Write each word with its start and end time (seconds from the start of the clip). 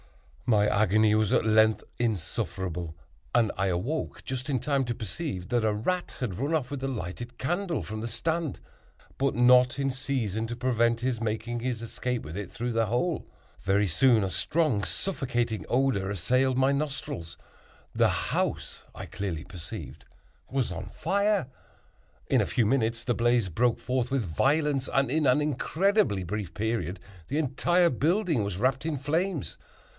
My 0.47 0.67
agony 0.67 1.15
was 1.15 1.31
at 1.31 1.45
length 1.45 1.83
insufferable, 1.97 2.97
and 3.35 3.51
I 3.55 3.67
awoke 3.67 4.25
just 4.25 4.49
in 4.49 4.59
time 4.59 4.83
to 4.85 4.95
perceive 4.95 5.47
that 5.47 5.63
a 5.63 5.71
rat 5.71 6.17
had 6.19 6.35
ran 6.35 6.53
off 6.55 6.71
with 6.71 6.81
the 6.81 6.87
lighted 6.89 7.37
candle 7.37 7.83
from 7.83 8.01
the 8.01 8.07
stand, 8.09 8.59
but 9.17 9.35
not 9.35 9.77
in 9.79 9.91
season 9.91 10.47
to 10.47 10.55
prevent 10.57 10.99
his 11.01 11.21
making 11.21 11.59
his 11.61 11.81
escape 11.83 12.23
with 12.23 12.35
it 12.35 12.51
through 12.51 12.73
the 12.73 12.87
hole. 12.87 13.27
Very 13.61 13.87
soon, 13.87 14.23
a 14.25 14.29
strong 14.29 14.83
suffocating 14.83 15.65
odor 15.69 16.09
assailed 16.09 16.57
my 16.57 16.71
nostrils; 16.73 17.37
the 17.93 18.09
house, 18.09 18.83
I 18.95 19.05
clearly 19.05 19.43
perceived, 19.45 20.03
was 20.51 20.69
on 20.71 20.87
fire. 20.87 21.47
In 22.27 22.41
a 22.41 22.47
few 22.47 22.65
minutes 22.65 23.03
the 23.05 23.13
blaze 23.13 23.47
broke 23.49 23.79
forth 23.79 24.09
with 24.11 24.23
violence, 24.25 24.89
and 24.91 25.09
in 25.11 25.27
an 25.27 25.41
incredibly 25.41 26.23
brief 26.23 26.53
period 26.55 26.99
the 27.29 27.37
entire 27.37 27.91
building 27.91 28.43
was 28.43 28.57
wrapped 28.57 28.85
in 28.85 28.97
flames. 28.97 29.57